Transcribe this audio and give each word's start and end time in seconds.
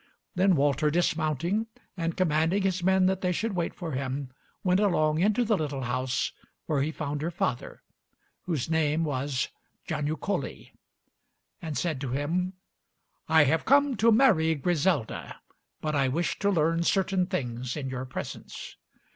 Then 0.33 0.55
Walter, 0.55 0.89
dismounting 0.89 1.67
and 1.95 2.17
commanding 2.17 2.63
his 2.63 2.81
men 2.81 3.05
that 3.05 3.21
they 3.21 3.31
should 3.31 3.53
wait 3.53 3.75
for 3.75 3.93
them, 3.93 4.31
went 4.63 4.79
along 4.79 5.19
into 5.19 5.45
the 5.45 5.55
little 5.55 5.81
house, 5.83 6.31
where 6.65 6.81
he 6.81 6.91
found 6.91 7.21
her 7.21 7.29
father, 7.29 7.83
whose 8.45 8.67
name 8.67 9.03
was 9.03 9.49
Giannucoli, 9.87 10.71
and 11.61 11.77
said 11.77 12.01
to 12.01 12.09
him, 12.09 12.53
"I 13.29 13.43
have 13.43 13.63
come 13.63 13.95
to 13.97 14.11
marry 14.11 14.55
Griselda, 14.55 15.39
but 15.81 15.93
I 15.93 16.07
wish 16.07 16.39
to 16.39 16.49
learn 16.49 16.81
certain 16.81 17.27
things 17.27 17.77
in 17.77 17.87
your 17.87 18.05
presence." 18.05 18.77